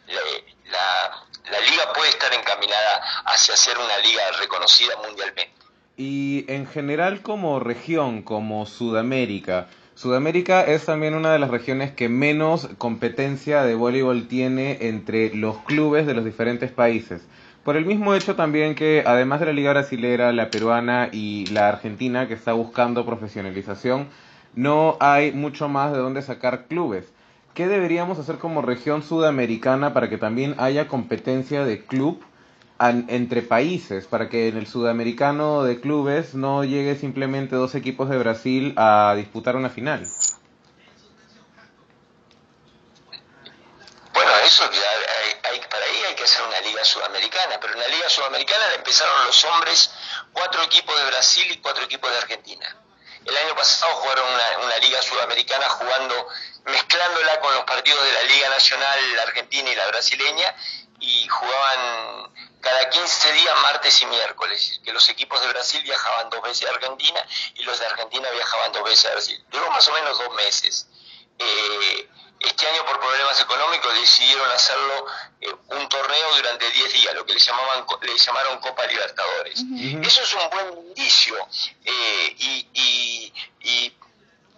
[0.07, 5.53] la, la liga puede estar encaminada hacia ser una liga reconocida mundialmente.
[5.97, 9.67] Y en general como región, como Sudamérica,
[10.01, 15.57] Sudamérica es también una de las regiones que menos competencia de voleibol tiene entre los
[15.57, 17.21] clubes de los diferentes países.
[17.63, 21.69] Por el mismo hecho también que además de la liga brasilera, la peruana y la
[21.69, 24.07] argentina que está buscando profesionalización,
[24.55, 27.05] no hay mucho más de dónde sacar clubes.
[27.53, 32.23] ¿Qué deberíamos hacer como región sudamericana para que también haya competencia de club
[32.89, 38.17] entre países para que en el sudamericano de clubes no llegue simplemente dos equipos de
[38.17, 40.07] Brasil a disputar una final.
[44.13, 48.09] Bueno, eso hay, para ahí hay que hacer una liga sudamericana, pero en la liga
[48.09, 49.91] sudamericana la empezaron los hombres,
[50.33, 52.77] cuatro equipos de Brasil y cuatro equipos de Argentina.
[53.23, 56.27] El año pasado jugaron una, una liga sudamericana jugando,
[56.65, 60.55] mezclándola con los partidos de la Liga Nacional, la argentina y la brasileña,
[60.99, 62.10] y jugaban
[62.81, 66.73] cada 15 días, martes y miércoles, que los equipos de Brasil viajaban dos veces a
[66.73, 67.19] Argentina
[67.55, 69.43] y los de Argentina viajaban dos veces a Brasil.
[69.49, 70.87] Duró más o menos dos meses.
[71.37, 75.05] Eh, este año por problemas económicos decidieron hacerlo
[75.41, 79.63] eh, un torneo durante 10 días, lo que le, llamaban, le llamaron Copa Libertadores.
[80.03, 81.35] Eso es un buen indicio
[81.85, 83.93] eh, y, y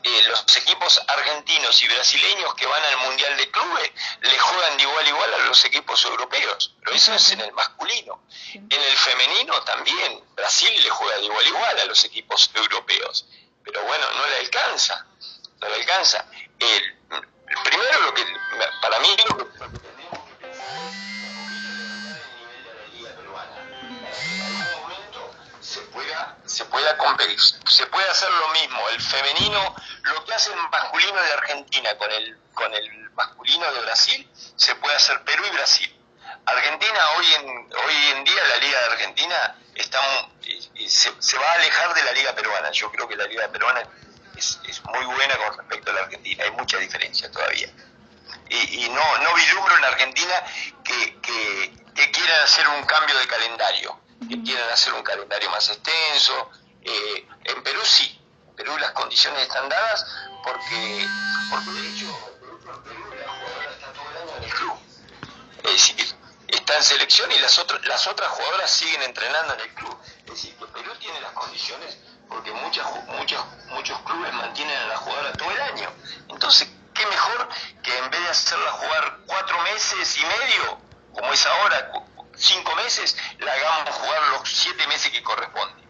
[0.03, 4.83] eh, los equipos argentinos y brasileños que van al Mundial de Clubes le juegan de
[4.83, 8.23] igual a igual a los equipos europeos, pero eso es en el masculino.
[8.53, 13.25] En el femenino también, Brasil le juega de igual a igual a los equipos europeos,
[13.63, 15.05] pero bueno, no le alcanza,
[15.61, 16.25] no le alcanza.
[16.59, 16.97] El,
[17.63, 18.25] primero lo que,
[18.81, 19.45] para mí lo que
[25.73, 26.95] se pueda, se pueda
[27.67, 32.11] se puede hacer lo mismo, el femenino, lo que hace el masculino de Argentina con
[32.11, 35.99] el, con el masculino de Brasil, se puede hacer Perú y Brasil.
[36.45, 37.47] Argentina hoy en,
[37.85, 39.99] hoy en día la liga de Argentina está,
[40.87, 42.69] se, va a alejar de la liga peruana.
[42.71, 43.81] Yo creo que la liga peruana
[44.35, 47.69] es, es muy buena con respecto a la Argentina, hay mucha diferencia todavía.
[48.49, 50.43] Y, y no, no vislumbro en Argentina
[50.83, 54.02] que, que, que quieran hacer un cambio de calendario
[54.33, 56.49] que quieran hacer un calendario más extenso.
[56.81, 58.19] Eh, en Perú sí,
[58.49, 60.05] en Perú las condiciones están dadas
[60.43, 61.07] porque,
[61.51, 62.05] porque de hecho
[62.65, 64.73] la jugadora está todo el año en el club.
[65.63, 66.15] Es decir,
[66.47, 69.97] está en selección y las, otras las otras jugadoras siguen entrenando en el club.
[70.25, 71.97] Es decir, que Perú tiene las condiciones
[72.27, 75.89] porque muchas, muchos, muchos clubes mantienen a la jugadora todo el año.
[76.29, 77.49] Entonces, ¿qué mejor
[77.83, 80.79] que en vez de hacerla jugar cuatro meses y medio,
[81.13, 81.91] como es ahora,
[82.35, 85.83] cinco meses, la hagamos jugar los siete meses que corresponde.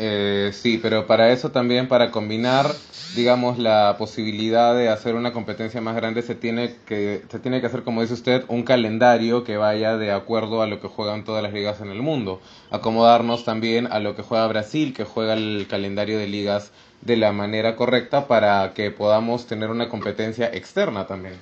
[0.00, 2.72] Eh, sí, pero para eso también, para combinar,
[3.16, 7.66] digamos, la posibilidad de hacer una competencia más grande, se tiene que, se tiene que
[7.66, 11.42] hacer, como dice usted, un calendario que vaya de acuerdo a lo que juegan todas
[11.42, 12.40] las ligas en el mundo.
[12.70, 17.32] Acomodarnos también a lo que juega Brasil, que juega el calendario de ligas de la
[17.32, 21.40] manera correcta para que podamos tener una competencia externa también.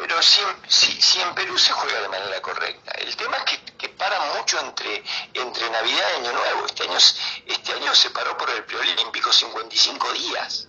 [0.00, 2.92] Pero si, si, en Perú se juega de manera correcta.
[2.92, 6.64] El tema es que, que para mucho entre, entre Navidad y Año Nuevo.
[6.64, 10.68] Este año, este año se paró por el preolímpico 55 días.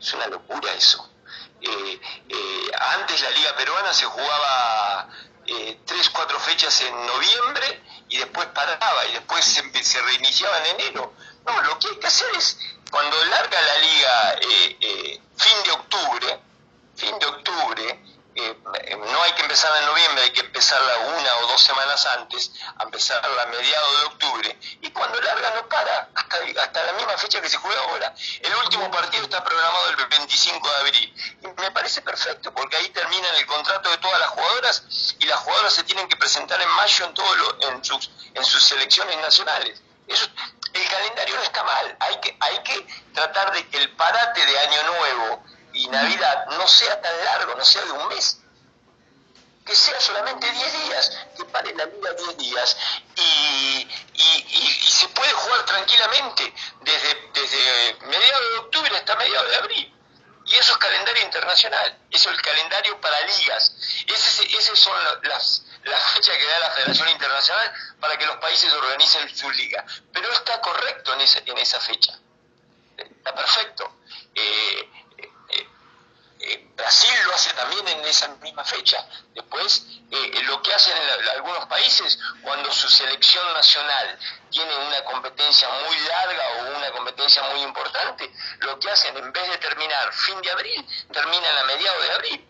[0.00, 1.08] Es una locura eso.
[1.60, 5.08] Eh, eh, antes la Liga Peruana se jugaba
[5.46, 10.80] eh, tres, cuatro fechas en noviembre y después paraba y después se, se, reiniciaba en
[10.80, 11.14] enero.
[11.46, 12.58] No, lo que hay que hacer es,
[12.90, 16.40] cuando larga la liga eh, fin de octubre,
[16.96, 21.46] fin de octubre, eh, no hay que empezar en noviembre, hay que empezarla una o
[21.48, 26.36] dos semanas antes, a empezarla a mediados de octubre, y cuando larga no para, hasta,
[26.62, 28.14] hasta la misma fecha que se juega ahora.
[28.40, 32.88] El último partido está programado el 25 de abril, y me parece perfecto, porque ahí
[32.90, 36.68] terminan el contrato de todas las jugadoras, y las jugadoras se tienen que presentar en
[36.70, 39.82] mayo en, todo lo, en, sus, en sus selecciones nacionales.
[40.06, 40.26] Eso,
[40.74, 44.58] el calendario no está mal, hay que, hay que tratar de que el parate de
[44.60, 48.38] Año Nuevo y Navidad no sea tan largo, no sea de un mes,
[49.64, 52.76] que sea solamente 10 días, que pare la liga 10 días
[53.16, 59.94] y, y, se puede jugar tranquilamente desde, desde mediados de octubre hasta mediados de abril.
[60.46, 63.74] Y eso es calendario internacional, eso es el calendario para ligas.
[64.06, 69.36] Esas son las, las fechas que da la Federación Internacional para que los países organicen
[69.36, 69.84] su liga.
[70.10, 72.18] Pero está correcto en esa, en esa fecha.
[72.96, 73.98] Está perfecto.
[74.34, 74.90] Eh,
[76.74, 79.04] Brasil lo hace también en esa misma fecha.
[79.34, 84.18] Después, eh, lo que hacen en algunos países, cuando su selección nacional
[84.50, 89.50] tiene una competencia muy larga o una competencia muy importante, lo que hacen en vez
[89.50, 92.48] de terminar fin de abril, terminan a mediados de abril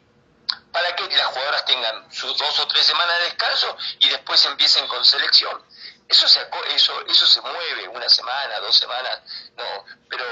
[0.72, 4.86] para que las jugadoras tengan sus dos o tres semanas de descanso y después empiecen
[4.86, 5.62] con selección.
[6.08, 6.40] Eso se,
[6.74, 9.20] eso, eso se mueve una semana, dos semanas,
[9.56, 10.24] no, pero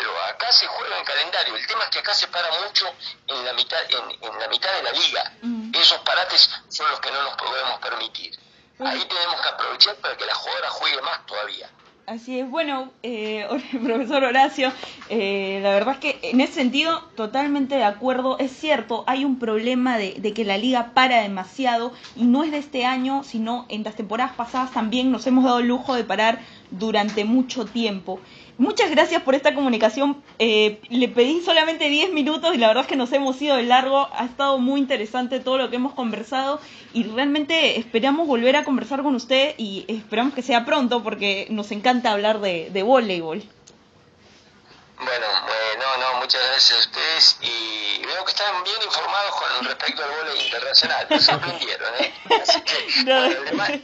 [0.00, 1.56] pero acá se juega en calendario.
[1.56, 2.86] El tema es que acá se para mucho
[3.26, 5.32] en la mitad, en, la mitad de la liga.
[5.78, 8.38] Esos parates son los que no nos podemos permitir.
[8.78, 11.70] Ahí tenemos que aprovechar para que la jugadora juegue más todavía.
[12.06, 13.46] Así es, bueno, eh,
[13.84, 14.72] profesor Horacio,
[15.10, 18.38] eh, la verdad es que en ese sentido totalmente de acuerdo.
[18.38, 22.52] Es cierto, hay un problema de, de, que la liga para demasiado y no es
[22.52, 26.04] de este año, sino en las temporadas pasadas también nos hemos dado el lujo de
[26.04, 26.40] parar
[26.70, 28.18] durante mucho tiempo.
[28.60, 30.22] Muchas gracias por esta comunicación.
[30.38, 33.62] Eh, le pedí solamente 10 minutos y la verdad es que nos hemos ido de
[33.62, 34.10] largo.
[34.12, 36.60] Ha estado muy interesante todo lo que hemos conversado
[36.92, 41.72] y realmente esperamos volver a conversar con usted y esperamos que sea pronto porque nos
[41.72, 43.42] encanta hablar de, de voleibol.
[44.98, 45.26] Bueno,
[45.78, 50.10] no, no, muchas gracias a ustedes y veo que están bien informados con respecto al
[50.10, 52.12] voleibol internacional, me sorprendieron, ¿eh?
[52.42, 52.74] Así que,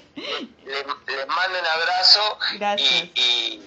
[0.66, 0.86] les,
[1.28, 2.38] mando un abrazo
[2.76, 3.65] y que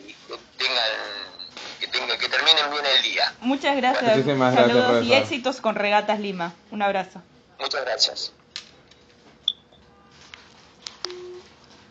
[1.92, 3.34] tengan, que, terminen bien el día.
[3.42, 4.18] Muchas gracias.
[4.18, 6.54] Muchísimas Saludos y éxitos con Regatas Lima.
[6.72, 7.22] Un abrazo.
[7.60, 8.34] Muchas gracias.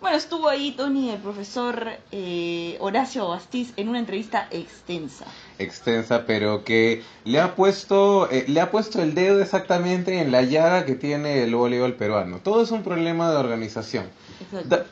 [0.00, 5.24] Bueno, estuvo ahí Tony, el profesor eh, Horacio Bastiz, en una entrevista extensa.
[5.58, 10.42] Extensa, pero que le ha puesto, eh, le ha puesto el dedo exactamente en la
[10.42, 12.38] llaga que tiene el voleibol peruano.
[12.38, 14.08] Todo es un problema de organización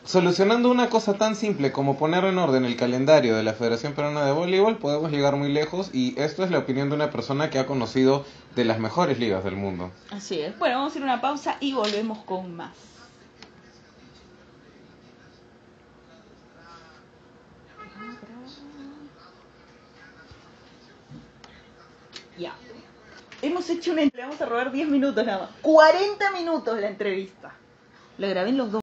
[0.05, 4.25] solucionando una cosa tan simple como poner en orden el calendario de la Federación Peruana
[4.25, 7.59] de Voleibol, podemos llegar muy lejos y esto es la opinión de una persona que
[7.59, 8.25] ha conocido
[8.55, 9.93] de las mejores ligas del mundo.
[10.11, 10.59] Así es.
[10.59, 12.73] Bueno, vamos a ir a una pausa y volvemos con más.
[22.39, 22.55] Ya.
[23.43, 25.51] Hemos hecho una entrevista, vamos a robar 10 minutos nada más.
[25.63, 27.55] 40 minutos la entrevista.
[28.19, 28.75] La grabé en los dos.